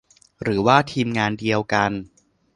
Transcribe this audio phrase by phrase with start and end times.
[0.43, 1.91] หรือว่าทีมงานเดียวกัน